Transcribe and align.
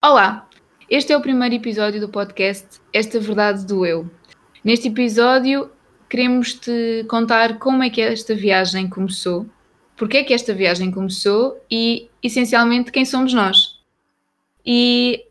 Olá, 0.00 0.48
este 0.88 1.12
é 1.12 1.16
o 1.16 1.20
primeiro 1.20 1.56
episódio 1.56 2.00
do 2.00 2.08
podcast 2.08 2.80
Esta 2.92 3.18
Verdade 3.18 3.66
do 3.66 3.84
Eu. 3.84 4.08
Neste 4.62 4.86
episódio, 4.86 5.72
queremos 6.08 6.54
te 6.54 7.04
contar 7.10 7.58
como 7.58 7.82
é 7.82 7.90
que 7.90 8.00
esta 8.00 8.32
viagem 8.32 8.88
começou, 8.88 9.44
porque 9.96 10.18
é 10.18 10.24
que 10.24 10.32
esta 10.32 10.54
viagem 10.54 10.92
começou 10.92 11.60
e, 11.68 12.08
essencialmente, 12.22 12.92
quem 12.92 13.04
somos 13.04 13.34
nós. 13.34 13.82
E 14.64 15.26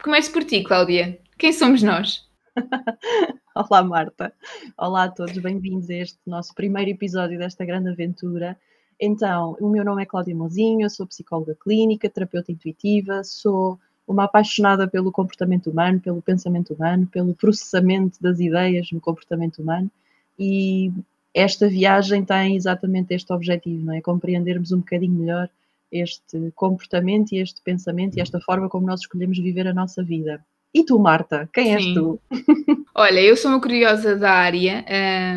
começo 0.00 0.32
por 0.32 0.44
ti, 0.44 0.62
Cláudia. 0.62 1.18
Quem 1.36 1.52
somos 1.52 1.82
nós? 1.82 2.24
Olá, 3.52 3.82
Marta. 3.82 4.32
Olá 4.78 5.04
a 5.04 5.10
todos, 5.10 5.36
bem-vindos 5.38 5.90
a 5.90 5.94
este 5.94 6.20
nosso 6.24 6.54
primeiro 6.54 6.92
episódio 6.92 7.36
desta 7.36 7.64
grande 7.64 7.88
aventura. 7.88 8.56
Então, 9.00 9.56
o 9.60 9.68
meu 9.68 9.84
nome 9.84 10.04
é 10.04 10.06
Cláudia 10.06 10.36
Mozinho, 10.36 10.88
sou 10.88 11.04
psicóloga 11.04 11.56
clínica, 11.56 12.08
terapeuta 12.08 12.52
intuitiva, 12.52 13.24
sou 13.24 13.78
uma 14.08 14.24
apaixonada 14.24 14.88
pelo 14.88 15.12
comportamento 15.12 15.70
humano, 15.70 16.00
pelo 16.00 16.22
pensamento 16.22 16.72
humano, 16.72 17.06
pelo 17.06 17.34
processamento 17.34 18.20
das 18.20 18.40
ideias 18.40 18.90
no 18.90 19.00
comportamento 19.00 19.60
humano 19.60 19.90
e 20.38 20.90
esta 21.34 21.68
viagem 21.68 22.24
tem 22.24 22.56
exatamente 22.56 23.12
este 23.12 23.32
objetivo, 23.32 23.84
não 23.84 23.94
é? 23.94 24.00
Compreendermos 24.00 24.72
um 24.72 24.78
bocadinho 24.78 25.14
melhor 25.14 25.48
este 25.92 26.52
comportamento 26.54 27.32
e 27.32 27.38
este 27.38 27.60
pensamento 27.62 28.16
e 28.16 28.20
esta 28.20 28.40
forma 28.40 28.68
como 28.68 28.86
nós 28.86 29.00
escolhemos 29.00 29.38
viver 29.38 29.66
a 29.66 29.74
nossa 29.74 30.02
vida. 30.02 30.44
E 30.72 30.84
tu, 30.84 30.98
Marta, 30.98 31.48
quem 31.52 31.74
és 31.74 31.82
Sim. 31.82 31.94
tu? 31.94 32.20
Olha, 32.94 33.20
eu 33.20 33.36
sou 33.36 33.50
uma 33.50 33.60
curiosa 33.60 34.16
da 34.16 34.30
área 34.30 34.84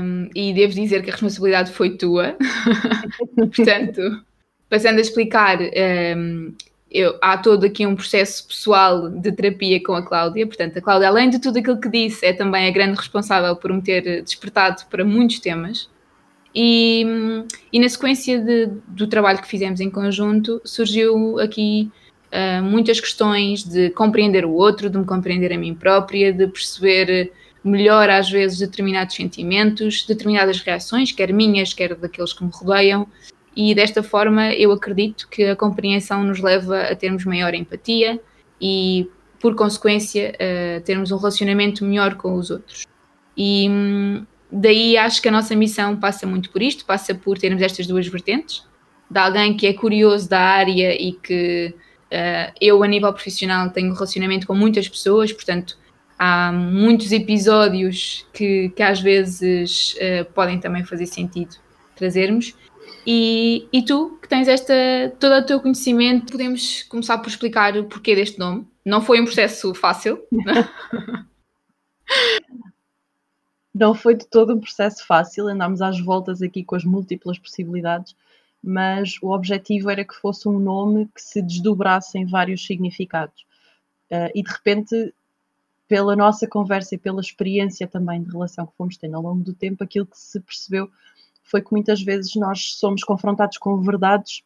um, 0.02 0.30
e 0.36 0.54
devo 0.54 0.74
dizer 0.74 1.04
que 1.04 1.10
a 1.10 1.14
responsabilidade 1.14 1.72
foi 1.72 1.98
tua. 1.98 2.36
Portanto, 3.36 4.24
passando 4.70 4.98
a 4.98 5.02
explicar, 5.02 5.60
um, 6.18 6.54
eu, 6.92 7.18
há 7.22 7.38
todo 7.38 7.66
aqui 7.66 7.86
um 7.88 7.96
processo 7.96 8.46
pessoal 8.46 9.10
de 9.10 9.32
terapia 9.32 9.82
com 9.82 9.94
a 9.94 10.06
Cláudia. 10.06 10.46
Portanto, 10.46 10.78
a 10.78 10.82
Cláudia, 10.82 11.08
além 11.08 11.30
de 11.30 11.40
tudo 11.40 11.58
aquilo 11.58 11.80
que 11.80 11.88
disse, 11.88 12.26
é 12.26 12.34
também 12.34 12.68
a 12.68 12.72
grande 12.72 12.98
responsável 12.98 13.56
por 13.56 13.72
me 13.72 13.82
ter 13.82 14.22
despertado 14.22 14.84
para 14.90 15.06
muitos 15.06 15.40
temas. 15.40 15.90
E, 16.54 17.06
e 17.72 17.80
na 17.80 17.88
sequência 17.88 18.38
de, 18.40 18.68
do 18.88 19.08
trabalho 19.08 19.42
que 19.42 19.48
fizemos 19.48 19.80
em 19.80 19.90
conjunto, 19.90 20.62
surgiu 20.66 21.40
aqui 21.40 21.90
uh, 22.28 22.62
muitas 22.62 23.00
questões 23.00 23.64
de 23.64 23.90
compreender 23.92 24.44
o 24.44 24.52
outro, 24.52 24.90
de 24.90 24.98
me 24.98 25.06
compreender 25.06 25.54
a 25.54 25.58
mim 25.58 25.74
própria, 25.74 26.34
de 26.34 26.46
perceber 26.48 27.32
melhor 27.64 28.10
às 28.10 28.30
vezes 28.30 28.60
determinados 28.60 29.16
sentimentos, 29.16 30.04
determinadas 30.06 30.60
reações, 30.60 31.14
quer 31.14 31.32
minhas, 31.32 31.74
quer 31.74 31.96
daqueles 31.96 32.34
que 32.34 32.44
me 32.44 32.50
rodeiam, 32.52 33.08
e 33.56 33.76
desta 33.76 34.02
forma 34.02 34.54
eu 34.54 34.72
acredito 34.72 35.28
que 35.30 35.44
a 35.44 35.56
compreensão 35.56 36.24
nos 36.24 36.40
leva 36.40 36.84
a 36.84 36.96
termos 36.96 37.26
maior 37.26 37.54
empatia 37.54 38.20
e, 38.60 39.10
por 39.40 39.56
consequência, 39.56 40.36
a 40.78 40.82
termos 40.82 41.12
um 41.12 41.18
relacionamento 41.18 41.84
melhor 41.84 42.16
com 42.16 42.36
os 42.36 42.50
outros. 42.50 42.86
E 43.36 43.68
hum, 43.70 44.26
daí 44.52 44.98
acho 44.98 45.22
que 45.22 45.28
a 45.28 45.32
nossa 45.32 45.56
missão 45.56 45.98
passa 45.98 46.26
muito 46.26 46.50
por 46.50 46.62
isto, 46.62 46.86
passa 46.86 47.16
por 47.16 47.38
termos 47.38 47.62
estas 47.62 47.88
duas 47.88 48.08
vertentes, 48.08 48.64
de 49.10 49.20
alguém 49.20 49.56
que 49.56 49.68
é 49.68 49.74
curioso 49.74 50.30
da 50.30 50.40
área 50.40 50.96
e 50.96 51.14
que 51.14 51.74
uh, 52.12 52.54
eu, 52.62 52.82
a 52.84 52.88
nível 52.88 53.12
profissional, 53.12 53.70
tenho 53.70 53.94
relacionamento 53.94 54.48
com 54.48 54.56
muitas 54.56 54.88
pessoas, 54.88 55.34
portanto, 55.34 55.78
há 56.18 56.52
muitos 56.52 57.12
episódios 57.12 58.26
que, 58.32 58.70
que 58.70 58.84
às 58.84 59.02
vezes 59.02 59.96
uh, 59.96 60.26
podem 60.34 60.60
também 60.60 60.84
fazer 60.86 61.08
sentido 61.08 61.56
trazermos, 61.96 62.56
e, 63.06 63.68
e 63.72 63.84
tu, 63.84 64.18
que 64.22 64.28
tens 64.28 64.48
esta, 64.48 64.74
todo 65.20 65.34
o 65.34 65.46
teu 65.46 65.60
conhecimento, 65.60 66.32
podemos 66.32 66.84
começar 66.84 67.18
por 67.18 67.28
explicar 67.28 67.76
o 67.78 67.86
porquê 67.86 68.16
deste 68.16 68.38
nome. 68.40 68.68
Não 68.86 69.02
foi 69.02 69.20
um 69.20 69.26
processo 69.26 69.74
fácil. 69.74 70.24
Não 73.74 73.94
foi 73.96 74.16
de 74.16 74.28
todo 74.28 74.54
um 74.54 74.60
processo 74.60 75.06
fácil, 75.08 75.48
andámos 75.48 75.82
às 75.82 76.00
voltas 76.00 76.42
aqui 76.42 76.64
com 76.64 76.76
as 76.76 76.84
múltiplas 76.84 77.40
possibilidades, 77.40 78.16
mas 78.62 79.16
o 79.22 79.32
objetivo 79.32 79.90
era 79.90 80.04
que 80.04 80.14
fosse 80.14 80.48
um 80.48 80.60
nome 80.60 81.08
que 81.16 81.22
se 81.22 81.42
desdobrasse 81.42 82.18
em 82.18 82.26
vários 82.26 82.66
significados. 82.66 83.46
Uh, 84.12 84.30
e 84.36 84.44
de 84.44 84.52
repente, 84.52 85.14
pela 85.88 86.18
nossa 86.18 86.46
conversa 86.48 86.96
e 86.96 86.98
pela 86.98 87.22
experiência 87.22 87.88
também 87.88 88.22
de 88.22 88.30
relação 88.30 88.68
que 88.68 88.76
fomos 88.76 88.98
tendo 88.98 89.16
ao 89.16 89.24
longo 89.24 89.42
do 89.42 89.54
tempo, 89.54 89.84
aquilo 89.84 90.06
que 90.06 90.20
se 90.20 90.40
percebeu 90.42 90.92
foi 91.44 91.62
que 91.62 91.72
muitas 91.72 92.02
vezes 92.02 92.36
nós 92.36 92.76
somos 92.76 93.04
confrontados 93.04 93.58
com 93.58 93.82
verdades, 93.82 94.44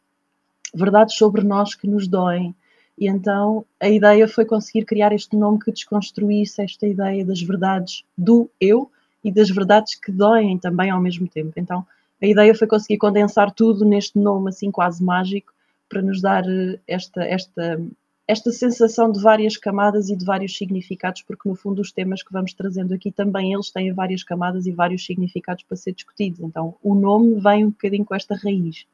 verdades 0.74 1.16
sobre 1.16 1.44
nós 1.44 1.76
que 1.76 1.88
nos 1.88 2.08
doem. 2.08 2.56
E 2.98 3.08
então 3.08 3.66
a 3.80 3.90
ideia 3.90 4.28
foi 4.28 4.46
conseguir 4.46 4.86
criar 4.86 5.12
este 5.12 5.36
nome 5.36 5.60
que 5.60 5.72
desconstruísse 5.72 6.62
esta 6.62 6.88
ideia 6.88 7.26
das 7.26 7.42
verdades 7.42 8.04
do 8.18 8.50
eu 8.60 8.90
e 9.24 9.32
das 9.32 9.50
verdades 9.50 9.96
que 9.96 10.12
doem 10.12 10.58
também 10.58 10.90
ao 10.90 11.02
mesmo 11.02 11.28
tempo. 11.28 11.54
Então 11.58 11.86
a 12.22 12.26
ideia 12.26 12.56
foi 12.56 12.68
conseguir 12.68 12.98
condensar 12.98 13.52
tudo 13.52 13.84
neste 13.84 14.18
nome 14.18 14.50
assim 14.50 14.72
quase 14.72 15.04
mágico 15.04 15.54
para 15.90 16.02
nos 16.02 16.22
dar 16.22 16.44
eh, 16.48 16.80
esta, 16.88 17.24
esta 17.24 17.80
esta 18.28 18.52
sensação 18.52 19.12
de 19.12 19.22
várias 19.22 19.56
camadas 19.56 20.10
e 20.10 20.16
de 20.16 20.26
vários 20.26 20.58
significados, 20.58 21.22
porque 21.22 21.48
no 21.48 21.56
fundo 21.56 21.82
os 21.82 21.92
temas 21.92 22.24
que 22.24 22.34
vamos 22.34 22.54
trazendo 22.54 22.94
aqui 22.94 23.12
também 23.12 23.54
eles 23.54 23.70
têm 23.70 23.94
várias 23.94 24.24
camadas 24.24 24.66
e 24.66 24.72
vários 24.72 25.06
significados 25.06 25.64
para 25.64 25.78
ser 25.78 25.94
discutidos. 25.94 26.40
Então 26.40 26.76
o 26.82 26.96
nome 26.96 27.40
vem 27.40 27.66
um 27.66 27.70
bocadinho 27.70 28.06
com 28.06 28.16
esta 28.16 28.36
raiz. 28.36 28.86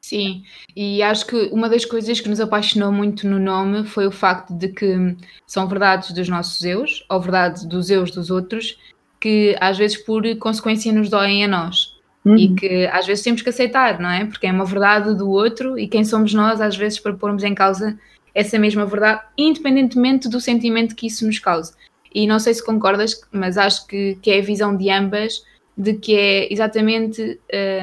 Sim, 0.00 0.44
e 0.76 1.02
acho 1.02 1.26
que 1.26 1.36
uma 1.52 1.68
das 1.68 1.84
coisas 1.84 2.20
que 2.20 2.28
nos 2.28 2.38
apaixonou 2.38 2.92
muito 2.92 3.26
no 3.26 3.40
nome 3.40 3.84
foi 3.84 4.06
o 4.06 4.12
facto 4.12 4.54
de 4.54 4.68
que 4.68 5.16
são 5.46 5.66
verdades 5.66 6.12
dos 6.12 6.28
nossos 6.28 6.62
eus, 6.64 7.04
ou 7.10 7.20
verdades 7.20 7.64
dos 7.64 7.90
eus 7.90 8.12
dos 8.12 8.30
outros, 8.30 8.78
que 9.20 9.56
às 9.60 9.76
vezes 9.76 9.96
por 9.96 10.22
consequência 10.38 10.92
nos 10.92 11.08
doem 11.08 11.44
a 11.44 11.48
nós. 11.48 11.95
Uhum. 12.26 12.36
E 12.36 12.54
que 12.56 12.86
às 12.86 13.06
vezes 13.06 13.22
temos 13.22 13.40
que 13.40 13.48
aceitar, 13.48 14.00
não 14.00 14.10
é? 14.10 14.24
Porque 14.24 14.48
é 14.48 14.52
uma 14.52 14.64
verdade 14.64 15.14
do 15.16 15.30
outro 15.30 15.78
e 15.78 15.86
quem 15.86 16.04
somos 16.04 16.34
nós, 16.34 16.60
às 16.60 16.76
vezes, 16.76 16.98
para 16.98 17.14
pormos 17.14 17.44
em 17.44 17.54
causa 17.54 17.96
essa 18.34 18.58
mesma 18.58 18.84
verdade, 18.84 19.22
independentemente 19.38 20.28
do 20.28 20.40
sentimento 20.40 20.96
que 20.96 21.06
isso 21.06 21.24
nos 21.24 21.38
cause. 21.38 21.72
E 22.12 22.26
não 22.26 22.40
sei 22.40 22.52
se 22.52 22.64
concordas, 22.64 23.20
mas 23.30 23.56
acho 23.56 23.86
que, 23.86 24.18
que 24.20 24.32
é 24.32 24.40
a 24.40 24.42
visão 24.42 24.76
de 24.76 24.90
ambas, 24.90 25.44
de 25.78 25.94
que 25.94 26.16
é 26.16 26.52
exatamente 26.52 27.38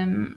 um, 0.05 0.35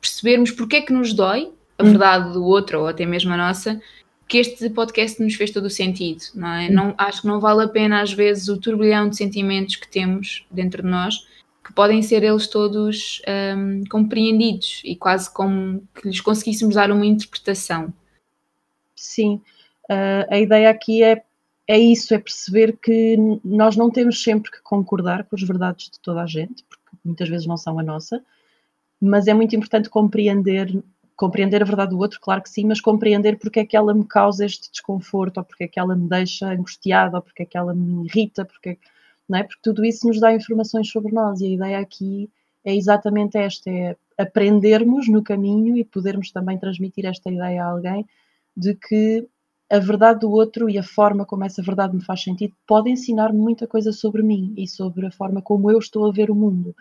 percebermos 0.00 0.52
porque 0.52 0.76
é 0.76 0.80
que 0.82 0.92
nos 0.92 1.12
dói 1.12 1.50
a 1.76 1.82
hum. 1.82 1.90
verdade 1.90 2.32
do 2.32 2.44
outro, 2.44 2.80
ou 2.80 2.86
até 2.86 3.04
mesmo 3.04 3.32
a 3.32 3.36
nossa, 3.36 3.80
que 4.28 4.38
este 4.38 4.70
podcast 4.70 5.20
nos 5.20 5.34
fez 5.34 5.50
todo 5.50 5.64
o 5.64 5.70
sentido, 5.70 6.22
não 6.36 6.48
é? 6.48 6.68
Hum. 6.68 6.72
Não, 6.72 6.94
acho 6.96 7.22
que 7.22 7.26
não 7.26 7.40
vale 7.40 7.64
a 7.64 7.68
pena, 7.68 8.00
às 8.00 8.12
vezes, 8.12 8.48
o 8.48 8.58
turbilhão 8.58 9.08
de 9.08 9.16
sentimentos 9.16 9.74
que 9.74 9.88
temos 9.88 10.46
dentro 10.50 10.82
de 10.82 10.88
nós, 10.88 11.26
que 11.70 11.74
podem 11.74 12.02
ser 12.02 12.24
eles 12.24 12.48
todos 12.48 13.22
um, 13.56 13.84
compreendidos 13.88 14.82
e 14.84 14.96
quase 14.96 15.32
como 15.32 15.86
que 15.94 16.08
lhes 16.08 16.20
conseguíssemos 16.20 16.74
dar 16.74 16.90
uma 16.90 17.06
interpretação. 17.06 17.94
Sim, 18.96 19.40
uh, 19.88 20.26
a 20.28 20.38
ideia 20.38 20.68
aqui 20.68 21.02
é, 21.04 21.22
é 21.68 21.78
isso, 21.78 22.12
é 22.12 22.18
perceber 22.18 22.76
que 22.76 23.16
nós 23.44 23.76
não 23.76 23.88
temos 23.88 24.20
sempre 24.20 24.50
que 24.50 24.60
concordar 24.62 25.24
com 25.24 25.36
as 25.36 25.42
verdades 25.42 25.90
de 25.90 26.00
toda 26.00 26.22
a 26.22 26.26
gente, 26.26 26.64
porque 26.64 26.82
muitas 27.04 27.28
vezes 27.28 27.46
não 27.46 27.56
são 27.56 27.78
a 27.78 27.82
nossa, 27.84 28.20
mas 29.00 29.28
é 29.28 29.32
muito 29.32 29.54
importante 29.54 29.88
compreender 29.88 30.82
compreender 31.14 31.60
a 31.60 31.66
verdade 31.66 31.90
do 31.90 31.98
outro, 31.98 32.18
claro 32.18 32.42
que 32.42 32.48
sim, 32.48 32.64
mas 32.64 32.80
compreender 32.80 33.38
porque 33.38 33.60
é 33.60 33.66
que 33.66 33.76
ela 33.76 33.92
me 33.92 34.06
causa 34.06 34.42
este 34.42 34.70
desconforto, 34.70 35.36
ou 35.36 35.44
porque 35.44 35.64
é 35.64 35.68
que 35.68 35.78
ela 35.78 35.94
me 35.94 36.08
deixa 36.08 36.50
angustiada, 36.50 37.18
ou 37.18 37.22
porque 37.22 37.42
é 37.42 37.46
que 37.46 37.58
ela 37.58 37.74
me 37.74 38.06
irrita, 38.06 38.42
porque, 38.42 38.78
não 39.30 39.38
é? 39.38 39.44
porque 39.44 39.60
tudo 39.62 39.84
isso 39.84 40.06
nos 40.08 40.20
dá 40.20 40.34
informações 40.34 40.90
sobre 40.90 41.12
nós 41.12 41.40
e 41.40 41.46
a 41.46 41.48
ideia 41.50 41.78
aqui 41.78 42.28
é 42.64 42.74
exatamente 42.74 43.38
esta, 43.38 43.70
é 43.70 43.96
aprendermos 44.18 45.08
no 45.08 45.22
caminho 45.22 45.76
e 45.76 45.84
podermos 45.84 46.30
também 46.30 46.58
transmitir 46.58 47.06
esta 47.06 47.30
ideia 47.30 47.64
a 47.64 47.68
alguém 47.68 48.04
de 48.56 48.74
que 48.74 49.26
a 49.70 49.78
verdade 49.78 50.20
do 50.20 50.30
outro 50.30 50.68
e 50.68 50.76
a 50.76 50.82
forma 50.82 51.24
como 51.24 51.44
essa 51.44 51.62
verdade 51.62 51.94
me 51.94 52.04
faz 52.04 52.22
sentido 52.22 52.52
pode 52.66 52.90
ensinar-me 52.90 53.38
muita 53.38 53.68
coisa 53.68 53.92
sobre 53.92 54.20
mim 54.20 54.52
e 54.56 54.66
sobre 54.66 55.06
a 55.06 55.12
forma 55.12 55.40
como 55.40 55.70
eu 55.70 55.78
estou 55.78 56.08
a 56.08 56.12
ver 56.12 56.28
o 56.28 56.34
mundo. 56.34 56.74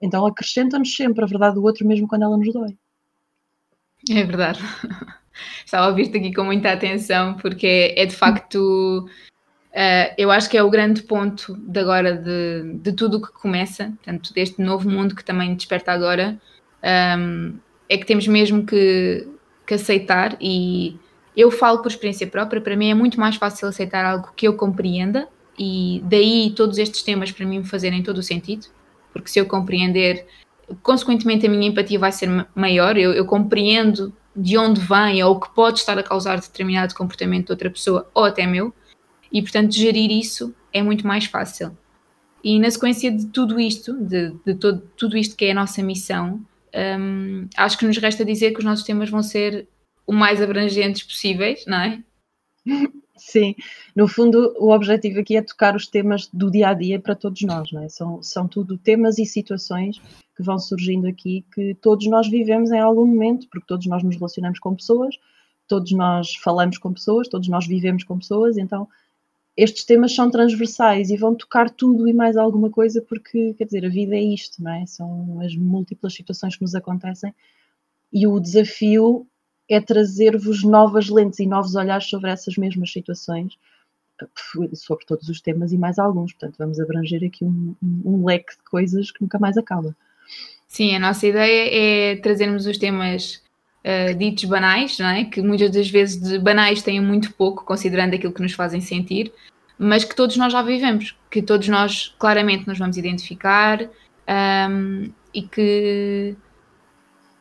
Então 0.00 0.24
acrescenta-nos 0.24 0.94
sempre 0.94 1.24
a 1.24 1.26
verdade 1.26 1.56
do 1.56 1.64
outro, 1.64 1.84
mesmo 1.84 2.06
quando 2.06 2.22
ela 2.22 2.36
nos 2.36 2.52
dói. 2.52 2.78
É 4.08 4.22
verdade. 4.22 4.60
Estava 5.66 5.86
a 5.86 5.88
ouvir-te 5.88 6.16
aqui 6.16 6.32
com 6.32 6.44
muita 6.44 6.72
atenção, 6.72 7.34
porque 7.34 7.66
é, 7.66 8.02
é 8.02 8.06
de 8.06 8.14
facto. 8.14 9.08
Uh, 9.78 10.10
eu 10.18 10.28
acho 10.32 10.50
que 10.50 10.58
é 10.58 10.62
o 10.62 10.68
grande 10.68 11.04
ponto 11.04 11.56
de 11.56 11.78
agora 11.78 12.16
de, 12.16 12.78
de 12.80 12.92
tudo 12.92 13.18
o 13.18 13.22
que 13.22 13.30
começa, 13.30 13.84
portanto, 13.84 14.34
deste 14.34 14.60
novo 14.60 14.90
mundo 14.90 15.14
que 15.14 15.24
também 15.24 15.54
desperta 15.54 15.92
agora, 15.92 16.36
um, 17.16 17.54
é 17.88 17.96
que 17.96 18.04
temos 18.04 18.26
mesmo 18.26 18.66
que, 18.66 19.28
que 19.64 19.74
aceitar 19.74 20.36
e 20.40 20.98
eu 21.36 21.48
falo 21.52 21.78
por 21.78 21.92
experiência 21.92 22.26
própria, 22.26 22.60
para 22.60 22.74
mim 22.74 22.90
é 22.90 22.94
muito 22.94 23.20
mais 23.20 23.36
fácil 23.36 23.68
aceitar 23.68 24.04
algo 24.04 24.32
que 24.34 24.48
eu 24.48 24.54
compreenda 24.54 25.28
e 25.56 26.02
daí 26.06 26.52
todos 26.56 26.76
estes 26.76 27.04
temas 27.04 27.30
para 27.30 27.46
mim 27.46 27.62
fazerem 27.62 28.02
todo 28.02 28.18
o 28.18 28.22
sentido, 28.22 28.66
porque 29.12 29.28
se 29.28 29.38
eu 29.38 29.46
compreender, 29.46 30.26
consequentemente 30.82 31.46
a 31.46 31.48
minha 31.48 31.68
empatia 31.68 32.00
vai 32.00 32.10
ser 32.10 32.28
maior, 32.52 32.96
eu, 32.96 33.12
eu 33.12 33.24
compreendo 33.24 34.12
de 34.34 34.58
onde 34.58 34.80
vem 34.80 35.22
ou 35.22 35.36
o 35.36 35.40
que 35.40 35.54
pode 35.54 35.78
estar 35.78 35.96
a 35.96 36.02
causar 36.02 36.40
determinado 36.40 36.96
comportamento 36.96 37.46
de 37.46 37.52
outra 37.52 37.70
pessoa 37.70 38.10
ou 38.12 38.24
até 38.24 38.44
meu, 38.44 38.74
e 39.32 39.42
portanto 39.42 39.74
gerir 39.74 40.10
isso 40.10 40.54
é 40.72 40.82
muito 40.82 41.06
mais 41.06 41.26
fácil. 41.26 41.76
E 42.42 42.58
na 42.58 42.70
sequência 42.70 43.10
de 43.10 43.26
tudo 43.26 43.58
isto, 43.58 43.94
de, 43.94 44.30
de 44.44 44.54
todo, 44.54 44.80
tudo 44.96 45.16
isto 45.16 45.36
que 45.36 45.46
é 45.46 45.50
a 45.50 45.54
nossa 45.54 45.82
missão, 45.82 46.40
um, 47.00 47.48
acho 47.56 47.76
que 47.78 47.86
nos 47.86 47.98
resta 47.98 48.24
dizer 48.24 48.52
que 48.52 48.60
os 48.60 48.64
nossos 48.64 48.84
temas 48.84 49.10
vão 49.10 49.22
ser 49.22 49.66
o 50.06 50.12
mais 50.12 50.40
abrangentes 50.40 51.02
possíveis, 51.02 51.64
não 51.66 51.78
é? 51.78 52.02
Sim, 53.16 53.56
no 53.96 54.06
fundo 54.06 54.54
o 54.58 54.70
objetivo 54.72 55.18
aqui 55.18 55.36
é 55.36 55.42
tocar 55.42 55.74
os 55.74 55.88
temas 55.88 56.28
do 56.32 56.50
dia 56.50 56.68
a 56.68 56.74
dia 56.74 57.00
para 57.00 57.16
todos 57.16 57.42
nós, 57.42 57.72
não 57.72 57.82
é? 57.82 57.88
São, 57.88 58.22
são 58.22 58.46
tudo 58.46 58.78
temas 58.78 59.18
e 59.18 59.26
situações 59.26 60.00
que 60.36 60.42
vão 60.42 60.58
surgindo 60.58 61.08
aqui 61.08 61.44
que 61.52 61.74
todos 61.74 62.06
nós 62.06 62.28
vivemos 62.28 62.70
em 62.70 62.78
algum 62.78 63.04
momento, 63.04 63.48
porque 63.50 63.66
todos 63.66 63.86
nós 63.86 64.04
nos 64.04 64.14
relacionamos 64.14 64.60
com 64.60 64.74
pessoas, 64.74 65.16
todos 65.66 65.90
nós 65.92 66.34
falamos 66.36 66.78
com 66.78 66.92
pessoas, 66.92 67.28
todos 67.28 67.48
nós 67.48 67.66
vivemos 67.66 68.04
com 68.04 68.18
pessoas, 68.18 68.56
então 68.56 68.88
estes 69.58 69.84
temas 69.84 70.14
são 70.14 70.30
transversais 70.30 71.10
e 71.10 71.16
vão 71.16 71.34
tocar 71.34 71.68
tudo 71.68 72.06
e 72.06 72.12
mais 72.12 72.36
alguma 72.36 72.70
coisa, 72.70 73.02
porque, 73.02 73.54
quer 73.54 73.64
dizer, 73.64 73.84
a 73.84 73.88
vida 73.88 74.14
é 74.14 74.22
isto, 74.22 74.62
não 74.62 74.72
é? 74.72 74.86
São 74.86 75.40
as 75.40 75.56
múltiplas 75.56 76.14
situações 76.14 76.54
que 76.54 76.62
nos 76.62 76.76
acontecem 76.76 77.34
e 78.12 78.24
o 78.24 78.38
desafio 78.38 79.26
é 79.68 79.80
trazer-vos 79.80 80.62
novas 80.62 81.08
lentes 81.08 81.40
e 81.40 81.46
novos 81.46 81.74
olhares 81.74 82.08
sobre 82.08 82.30
essas 82.30 82.56
mesmas 82.56 82.92
situações, 82.92 83.58
sobre 84.74 85.04
todos 85.04 85.28
os 85.28 85.40
temas 85.40 85.72
e 85.72 85.76
mais 85.76 85.98
alguns. 85.98 86.32
Portanto, 86.32 86.54
vamos 86.56 86.78
abranger 86.78 87.24
aqui 87.24 87.44
um, 87.44 87.74
um 87.82 88.24
leque 88.24 88.56
de 88.56 88.62
coisas 88.62 89.10
que 89.10 89.20
nunca 89.20 89.40
mais 89.40 89.58
acaba. 89.58 89.94
Sim, 90.68 90.94
a 90.94 91.00
nossa 91.00 91.26
ideia 91.26 92.12
é 92.12 92.16
trazermos 92.16 92.64
os 92.64 92.78
temas 92.78 93.42
uh, 93.88 94.14
ditos 94.14 94.44
banais, 94.44 94.98
não 94.98 95.08
é? 95.08 95.24
que 95.24 95.40
muitas 95.40 95.70
das 95.70 95.88
vezes 95.88 96.20
de 96.20 96.38
banais 96.38 96.82
têm 96.82 97.00
muito 97.00 97.32
pouco, 97.32 97.64
considerando 97.64 98.14
aquilo 98.14 98.32
que 98.32 98.42
nos 98.42 98.52
fazem 98.52 98.80
sentir, 98.80 99.32
mas 99.78 100.04
que 100.04 100.14
todos 100.14 100.36
nós 100.36 100.52
já 100.52 100.60
vivemos, 100.60 101.16
que 101.30 101.40
todos 101.40 101.68
nós 101.68 102.14
claramente 102.18 102.66
nos 102.66 102.78
vamos 102.78 102.96
identificar 102.96 103.88
um, 104.68 105.10
e 105.32 105.42
que, 105.42 106.36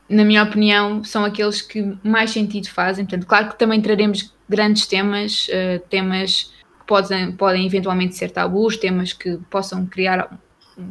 na 0.08 0.24
minha 0.24 0.44
opinião, 0.44 1.04
são 1.04 1.26
aqueles 1.26 1.62
que 1.62 1.98
mais 2.04 2.32
sentido 2.32 2.70
fazem. 2.70 3.06
Portanto, 3.06 3.26
claro 3.28 3.50
que 3.50 3.58
também 3.58 3.82
traremos 3.82 4.34
grandes 4.48 4.86
temas, 4.86 5.48
uh, 5.48 5.80
temas 5.90 6.54
que 6.80 6.86
podem, 6.86 7.32
podem 7.32 7.66
eventualmente 7.66 8.16
ser 8.16 8.30
tabus, 8.30 8.78
temas 8.78 9.14
que 9.14 9.38
possam 9.50 9.86
criar 9.86 10.40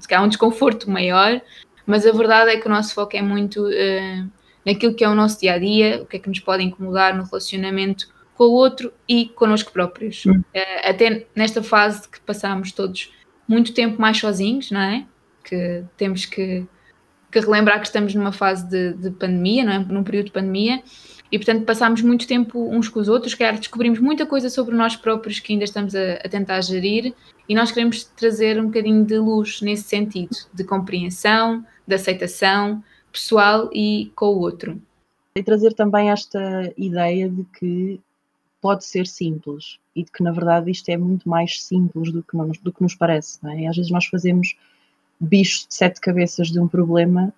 se 0.00 0.18
um 0.18 0.28
desconforto 0.28 0.90
maior, 0.90 1.40
mas 1.86 2.04
a 2.04 2.10
verdade 2.10 2.50
é 2.50 2.56
que 2.56 2.66
o 2.66 2.70
nosso 2.70 2.92
foco 2.92 3.16
é 3.16 3.22
muito 3.22 3.64
uh, 3.68 4.30
naquilo 4.66 4.94
que 4.94 5.04
é 5.04 5.08
o 5.08 5.14
nosso 5.14 5.40
dia 5.40 5.54
a 5.54 5.58
dia, 5.58 6.02
o 6.02 6.06
que 6.06 6.16
é 6.16 6.18
que 6.18 6.28
nos 6.28 6.40
pode 6.40 6.64
incomodar 6.64 7.16
no 7.16 7.22
relacionamento 7.22 8.08
com 8.34 8.44
o 8.44 8.52
outro 8.52 8.92
e 9.08 9.26
connosco 9.26 9.72
próprios. 9.72 10.26
Uh, 10.26 10.42
até 10.82 11.26
nesta 11.34 11.62
fase 11.62 12.08
que 12.08 12.20
passamos 12.20 12.72
todos 12.72 13.12
muito 13.48 13.72
tempo 13.72 14.00
mais 14.00 14.18
sozinhos, 14.18 14.70
não 14.72 14.80
é? 14.80 15.06
Que 15.44 15.84
temos 15.96 16.26
que, 16.26 16.66
que 17.30 17.38
relembrar 17.38 17.80
que 17.80 17.86
estamos 17.86 18.12
numa 18.14 18.32
fase 18.32 18.68
de, 18.68 18.92
de, 18.94 19.10
pandemia, 19.12 19.64
não 19.64 19.72
é? 19.72 19.78
Num 19.78 20.02
período 20.02 20.26
de 20.26 20.32
pandemia. 20.32 20.82
E 21.30 21.38
portanto 21.38 21.64
passamos 21.64 22.02
muito 22.02 22.26
tempo 22.26 22.68
uns 22.70 22.88
com 22.88 23.00
os 23.00 23.08
outros, 23.08 23.34
quer 23.34 23.56
descobrimos 23.58 23.98
muita 23.98 24.26
coisa 24.26 24.48
sobre 24.48 24.76
nós 24.76 24.94
próprios 24.94 25.40
que 25.40 25.52
ainda 25.52 25.64
estamos 25.64 25.94
a, 25.94 26.14
a 26.24 26.28
tentar 26.28 26.60
gerir 26.60 27.14
e 27.48 27.54
nós 27.54 27.72
queremos 27.72 28.04
trazer 28.04 28.60
um 28.60 28.66
bocadinho 28.66 29.04
de 29.04 29.18
luz 29.18 29.60
nesse 29.60 29.84
sentido, 29.84 30.36
de 30.52 30.62
compreensão, 30.62 31.64
de 31.86 31.94
aceitação 31.94 32.82
pessoal 33.16 33.70
e 33.72 34.12
com 34.14 34.26
o 34.26 34.40
outro. 34.40 34.80
E 35.34 35.42
trazer 35.42 35.72
também 35.72 36.10
esta 36.10 36.72
ideia 36.76 37.28
de 37.28 37.44
que 37.58 38.00
pode 38.60 38.84
ser 38.84 39.06
simples 39.06 39.78
e 39.94 40.04
de 40.04 40.10
que 40.10 40.22
na 40.22 40.32
verdade 40.32 40.70
isto 40.70 40.88
é 40.90 40.96
muito 40.96 41.28
mais 41.28 41.62
simples 41.62 42.12
do 42.12 42.22
que, 42.22 42.36
nos, 42.36 42.58
do 42.58 42.72
que 42.72 42.82
nos 42.82 42.94
parece. 42.94 43.38
É? 43.44 43.66
Às 43.66 43.76
vezes 43.76 43.90
nós 43.90 44.06
fazemos 44.06 44.54
bichos 45.18 45.66
de 45.66 45.74
sete 45.74 46.00
cabeças 46.00 46.48
de 46.48 46.60
um 46.60 46.68
problema 46.68 47.32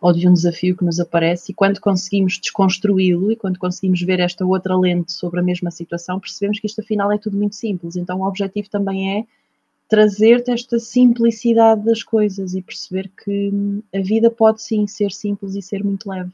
ou 0.00 0.12
de 0.12 0.28
um 0.28 0.32
desafio 0.32 0.76
que 0.76 0.84
nos 0.84 1.00
aparece 1.00 1.52
e 1.52 1.54
quando 1.54 1.80
conseguimos 1.80 2.38
desconstruí-lo 2.38 3.32
e 3.32 3.36
quando 3.36 3.58
conseguimos 3.58 4.00
ver 4.00 4.20
esta 4.20 4.46
outra 4.46 4.76
lente 4.76 5.12
sobre 5.12 5.40
a 5.40 5.42
mesma 5.42 5.70
situação, 5.70 6.20
percebemos 6.20 6.60
que 6.60 6.66
isto 6.66 6.80
afinal 6.80 7.10
é 7.12 7.18
tudo 7.18 7.36
muito 7.36 7.56
simples. 7.56 7.96
Então 7.96 8.20
o 8.20 8.26
objetivo 8.26 8.70
também 8.70 9.18
é 9.18 9.26
trazer-te 9.88 10.50
esta 10.50 10.78
simplicidade 10.78 11.84
das 11.84 12.02
coisas 12.02 12.54
e 12.54 12.62
perceber 12.62 13.10
que 13.24 13.50
a 13.94 14.00
vida 14.00 14.30
pode 14.30 14.62
sim 14.62 14.86
ser 14.86 15.10
simples 15.10 15.54
e 15.54 15.62
ser 15.62 15.82
muito 15.82 16.10
leve. 16.10 16.30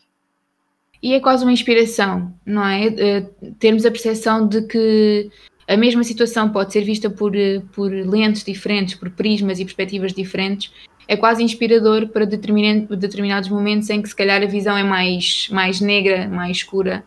E 1.03 1.13
é 1.13 1.21
quase 1.21 1.45
uma 1.45 1.53
inspiração, 1.53 2.35
não 2.45 2.67
é? 2.67 2.89
Uh, 2.89 3.53
termos 3.59 3.85
a 3.85 3.91
percepção 3.91 4.49
de 4.49 4.63
que 4.63 5.31
a 5.69 5.77
mesma 5.77 6.03
situação 6.03 6.51
pode 6.51 6.73
ser 6.73 6.83
vista 6.83 7.09
por, 7.09 7.35
eh, 7.37 7.63
por 7.73 7.91
lentes 7.91 8.45
diferentes, 8.45 8.95
por 8.95 9.11
prismas 9.11 9.59
e 9.59 9.65
perspectivas 9.65 10.13
diferentes, 10.13 10.71
é 11.09 11.17
quase 11.17 11.43
inspirador 11.43 12.09
para 12.09 12.27
determinados 12.27 13.49
momentos 13.49 13.89
em 13.91 14.01
que 14.03 14.09
se 14.09 14.17
calhar 14.17 14.43
a 14.43 14.47
visão 14.47 14.77
é 14.77 14.83
mais, 14.83 15.49
mais 15.51 15.81
negra, 15.81 16.29
mais 16.29 16.59
escura. 16.59 17.05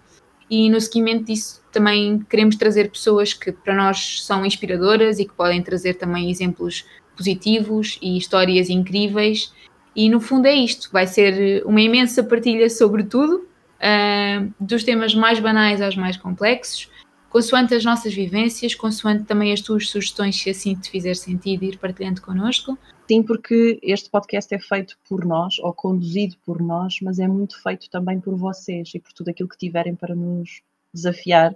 E 0.50 0.70
no 0.70 0.80
seguimento 0.80 1.26
disso 1.26 1.62
também 1.72 2.20
queremos 2.30 2.56
trazer 2.56 2.90
pessoas 2.90 3.34
que 3.34 3.52
para 3.52 3.76
nós 3.76 4.24
são 4.24 4.46
inspiradoras 4.46 5.20
e 5.20 5.26
que 5.26 5.34
podem 5.34 5.62
trazer 5.62 5.96
também 5.96 6.30
exemplos 6.30 6.86
positivos 7.16 7.98
e 8.02 8.18
histórias 8.18 8.70
incríveis. 8.70 9.54
E 9.96 10.10
no 10.10 10.20
fundo 10.22 10.46
é 10.46 10.54
isto: 10.54 10.90
vai 10.92 11.08
ser 11.08 11.64
uma 11.66 11.82
imensa 11.82 12.24
partilha 12.24 12.70
sobre 12.70 13.04
tudo, 13.04 13.48
uh, 13.78 14.54
dos 14.60 14.84
temas 14.84 15.14
mais 15.14 15.40
banais 15.40 15.82
aos 15.82 15.96
mais 15.96 16.16
complexos, 16.16 16.90
consoante 17.30 17.74
as 17.76 17.84
nossas 17.84 18.14
vivências, 18.14 18.76
consoante 18.76 19.26
também 19.26 19.52
as 19.52 19.62
tuas 19.62 19.90
sugestões, 19.90 20.36
se 20.42 20.50
assim 20.50 20.76
te 20.76 20.90
fizer 20.90 21.16
sentido, 21.16 21.64
ir 21.64 21.78
partilhando 21.78 22.22
connosco. 22.22 22.78
Sim, 23.08 23.24
porque 23.24 23.80
este 23.82 24.10
podcast 24.10 24.54
é 24.54 24.60
feito 24.60 24.98
por 25.08 25.26
nós, 25.26 25.60
ou 25.60 25.74
conduzido 25.74 26.36
por 26.46 26.62
nós, 26.62 27.00
mas 27.02 27.20
é 27.20 27.28
muito 27.28 27.62
feito 27.62 27.90
também 27.90 28.20
por 28.20 28.36
vocês 28.36 28.92
e 28.94 29.00
por 29.00 29.14
tudo 29.14 29.30
aquilo 29.30 29.48
que 29.48 29.58
tiverem 29.58 29.96
para 29.96 30.14
nos 30.14 30.62
desafiar 30.94 31.56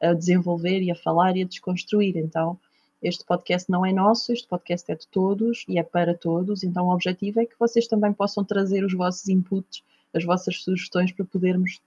a 0.00 0.14
desenvolver 0.14 0.82
e 0.82 0.90
a 0.90 0.94
falar 0.94 1.36
e 1.36 1.42
a 1.42 1.46
desconstruir. 1.46 2.16
Então, 2.16 2.58
este 3.02 3.24
podcast 3.24 3.70
não 3.70 3.84
é 3.84 3.92
nosso, 3.92 4.32
este 4.32 4.46
podcast 4.46 4.90
é 4.90 4.94
de 4.94 5.06
todos 5.06 5.64
e 5.68 5.78
é 5.78 5.82
para 5.82 6.14
todos. 6.14 6.62
Então, 6.62 6.86
o 6.86 6.94
objetivo 6.94 7.40
é 7.40 7.46
que 7.46 7.58
vocês 7.58 7.86
também 7.86 8.12
possam 8.12 8.44
trazer 8.44 8.84
os 8.84 8.92
vossos 8.92 9.28
inputs, 9.28 9.82
as 10.14 10.24
vossas 10.24 10.62
sugestões 10.62 11.12
para 11.12 11.24
podermos, 11.24 11.80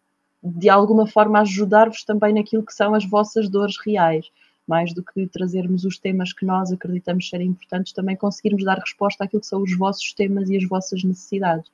de 0.44 0.70
alguma 0.70 1.08
forma, 1.08 1.40
ajudar-vos 1.40 2.04
também 2.04 2.34
naquilo 2.34 2.66
que 2.66 2.74
são 2.74 2.94
as 2.94 3.06
vossas 3.06 3.48
dores 3.48 3.76
reais. 3.86 4.30
Mais 4.68 4.94
do 4.94 5.04
que 5.04 5.28
trazermos 5.28 5.86
os 5.86 5.98
temas 5.98 6.34
que 6.34 6.46
nós 6.46 6.72
acreditamos 6.72 7.30
serem 7.30 7.48
importantes, 7.48 7.94
também 7.94 8.16
conseguirmos 8.16 8.64
dar 8.64 8.78
resposta 8.78 9.24
àquilo 9.24 9.42
que 9.42 9.48
são 9.48 9.62
os 9.62 9.78
vossos 9.78 10.14
temas 10.14 10.50
e 10.50 10.58
as 10.58 10.68
vossas 10.68 11.04
necessidades. 11.04 11.70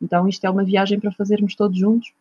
Então, 0.00 0.28
isto 0.28 0.44
é 0.44 0.50
uma 0.50 0.64
viagem 0.64 0.98
para 0.98 1.12
fazermos 1.12 1.54
todos 1.54 1.78
juntos 1.78 2.12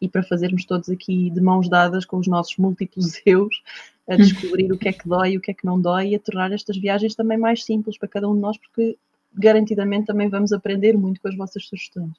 e 0.00 0.08
para 0.08 0.22
fazermos 0.22 0.64
todos 0.64 0.88
aqui 0.88 1.30
de 1.30 1.40
mãos 1.40 1.68
dadas 1.68 2.04
com 2.04 2.16
os 2.16 2.26
nossos 2.26 2.56
múltiplos 2.56 3.20
eus 3.26 3.62
a 4.08 4.16
descobrir 4.16 4.70
o 4.70 4.78
que 4.78 4.88
é 4.88 4.92
que 4.92 5.08
dói 5.08 5.36
o 5.36 5.40
que 5.40 5.50
é 5.50 5.54
que 5.54 5.64
não 5.64 5.80
dói 5.80 6.08
e 6.08 6.14
a 6.14 6.18
tornar 6.18 6.52
estas 6.52 6.76
viagens 6.76 7.14
também 7.14 7.38
mais 7.38 7.64
simples 7.64 7.96
para 7.96 8.08
cada 8.08 8.28
um 8.28 8.34
de 8.34 8.40
nós, 8.40 8.58
porque 8.58 8.98
garantidamente 9.32 10.06
também 10.06 10.28
vamos 10.28 10.52
aprender 10.52 10.96
muito 10.96 11.20
com 11.20 11.28
as 11.28 11.36
vossas 11.36 11.66
sugestões. 11.66 12.12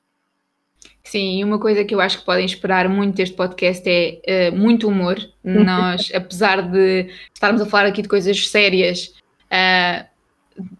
Sim, 1.03 1.39
e 1.39 1.43
uma 1.43 1.59
coisa 1.59 1.85
que 1.85 1.93
eu 1.93 2.01
acho 2.01 2.19
que 2.19 2.25
podem 2.25 2.45
esperar 2.45 2.89
muito 2.89 3.15
deste 3.15 3.35
podcast 3.35 3.87
é 3.87 4.49
uh, 4.49 4.55
muito 4.55 4.87
humor. 4.87 5.17
Nós, 5.43 6.11
apesar 6.13 6.61
de 6.63 7.09
estarmos 7.33 7.61
a 7.61 7.65
falar 7.65 7.87
aqui 7.87 8.01
de 8.01 8.07
coisas 8.07 8.47
sérias, 8.49 9.13
uh, 9.51 10.05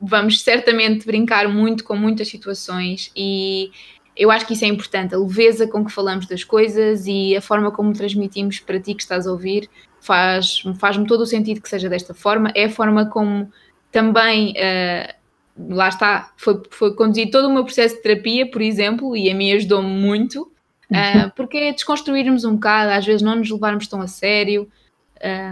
vamos 0.02 0.42
certamente 0.42 1.06
brincar 1.06 1.48
muito 1.48 1.84
com 1.84 1.96
muitas 1.96 2.28
situações 2.28 3.12
e 3.16 3.72
eu 4.16 4.32
acho 4.32 4.48
que 4.48 4.54
isso 4.54 4.64
é 4.64 4.68
importante, 4.68 5.14
a 5.14 5.18
leveza 5.18 5.68
com 5.68 5.84
que 5.84 5.92
falamos 5.92 6.26
das 6.26 6.44
coisas 6.44 7.06
e 7.06 7.36
a 7.36 7.42
forma 7.42 7.70
como 7.70 7.92
transmitimos 7.92 8.60
para 8.60 8.80
ti 8.80 8.96
que 8.96 9.02
estás 9.02 9.28
a 9.28 9.32
ouvir 9.32 9.70
faz, 10.00 10.64
faz-me 10.80 11.06
todo 11.06 11.22
o 11.22 11.26
sentido 11.26 11.62
que 11.62 11.68
seja 11.68 11.90
desta 11.90 12.14
forma. 12.14 12.52
É 12.56 12.66
a 12.66 12.70
forma 12.70 13.08
como 13.08 13.52
também, 13.92 14.52
uh, 14.52 15.14
lá 15.58 15.90
está, 15.90 16.32
foi, 16.38 16.62
foi 16.70 16.96
conduzido 16.96 17.32
todo 17.32 17.48
o 17.48 17.54
meu 17.54 17.64
processo 17.64 17.96
de 17.96 18.02
terapia, 18.02 18.50
por 18.50 18.62
exemplo, 18.62 19.16
e 19.16 19.30
a 19.30 19.36
mim 19.36 19.52
ajudou-me 19.54 19.90
muito, 19.90 20.52
uh, 20.92 21.32
porque 21.36 21.58
é 21.58 21.72
desconstruirmos 21.72 22.44
um 22.44 22.56
bocado, 22.56 22.92
às 22.92 23.06
vezes 23.06 23.22
não 23.22 23.36
nos 23.36 23.50
levarmos 23.50 23.88
tão 23.88 24.02
a 24.02 24.08
sério, 24.08 24.70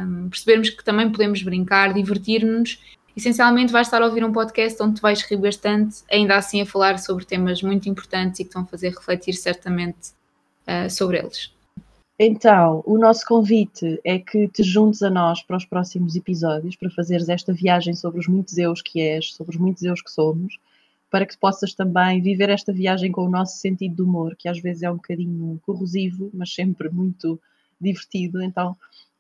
um, 0.08 0.30
percebermos 0.30 0.70
que 0.70 0.84
também 0.84 1.10
podemos 1.10 1.42
brincar, 1.42 1.94
divertir-nos 1.94 2.80
essencialmente 3.16 3.72
vais 3.72 3.88
estar 3.88 4.02
a 4.02 4.06
ouvir 4.06 4.24
um 4.24 4.32
podcast 4.32 4.82
onde 4.82 5.00
vais 5.00 5.22
rir 5.22 5.38
bastante, 5.38 6.04
ainda 6.12 6.36
assim 6.36 6.62
a 6.62 6.66
falar 6.66 6.98
sobre 6.98 7.26
temas 7.26 7.62
muito 7.62 7.88
importantes 7.88 8.40
e 8.40 8.44
que 8.44 8.50
estão 8.50 8.64
a 8.64 8.66
fazer 8.66 8.90
refletir 8.90 9.34
certamente 9.34 10.14
uh, 10.68 10.90
sobre 10.90 11.20
eles. 11.20 11.53
Então, 12.26 12.82
o 12.86 12.98
nosso 12.98 13.26
convite 13.26 14.00
é 14.02 14.18
que 14.18 14.48
te 14.48 14.64
juntes 14.64 15.04
a 15.04 15.10
nós 15.10 15.44
para 15.44 15.58
os 15.58 15.66
próximos 15.66 16.16
episódios, 16.16 16.74
para 16.74 16.90
fazeres 16.90 17.28
esta 17.28 17.52
viagem 17.52 17.94
sobre 17.94 18.22
os 18.22 18.30
muitos 18.30 18.58
eus 18.58 18.82
que 18.82 19.02
és, 19.02 19.34
sobre 19.34 19.54
os 19.54 19.62
muitos 19.62 19.84
eus 19.84 20.02
que 20.02 20.10
somos, 20.10 20.58
para 21.12 21.26
que 21.26 21.38
possas 21.38 21.74
também 21.74 22.22
viver 22.22 22.50
esta 22.50 22.72
viagem 22.72 23.12
com 23.12 23.26
o 23.26 23.30
nosso 23.30 23.58
sentido 23.58 23.98
de 23.98 24.02
humor, 24.04 24.38
que 24.38 24.48
às 24.48 24.58
vezes 24.58 24.84
é 24.84 24.90
um 24.90 24.96
bocadinho 24.96 25.60
corrosivo, 25.66 26.32
mas 26.34 26.54
sempre 26.54 26.90
muito 26.90 27.38
divertido. 27.80 28.42
Então, 28.42 28.74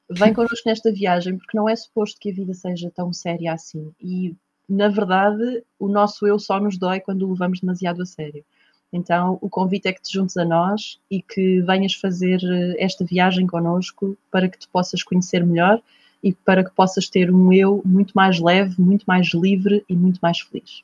vem 0.10 0.31
connosco 0.33 0.69
nesta 0.69 0.89
viagem, 0.89 1.38
porque 1.38 1.57
não 1.57 1.67
é 1.67 1.75
suposto 1.75 2.17
que 2.22 2.31
a 2.31 2.33
vida 2.33 2.53
seja 2.53 2.89
tão 2.89 3.12
séria 3.12 3.51
assim. 3.51 3.91
E, 4.00 4.33
na 4.69 4.88
verdade, 4.88 5.62
o 5.77 5.89
nosso 5.89 6.25
eu 6.25 6.39
só 6.39 6.57
nos 6.57 6.77
dói 6.77 7.01
quando 7.01 7.24
o 7.24 7.33
levamos 7.33 7.60
demasiado 7.60 8.01
a 8.01 8.05
sério. 8.05 8.45
Então, 8.93 9.39
o 9.41 9.50
convite 9.50 9.88
é 9.88 9.91
que 9.91 10.01
te 10.01 10.13
juntes 10.13 10.38
a 10.38 10.45
nós 10.45 11.00
e 11.09 11.19
que 11.19 11.62
venhas 11.62 11.95
fazer 11.95 12.39
eh, 12.43 12.75
esta 12.77 13.03
viagem 13.03 13.47
connosco 13.47 14.15
para 14.31 14.47
que 14.47 14.59
te 14.59 14.67
possas 14.67 15.01
conhecer 15.01 15.43
melhor 15.43 15.81
e 16.23 16.31
para 16.31 16.63
que 16.63 16.69
possas 16.69 17.09
ter 17.09 17.33
um 17.33 17.51
eu 17.51 17.81
muito 17.83 18.13
mais 18.13 18.39
leve, 18.39 18.79
muito 18.79 19.03
mais 19.05 19.33
livre 19.33 19.83
e 19.89 19.95
muito 19.95 20.19
mais 20.21 20.39
feliz. 20.39 20.83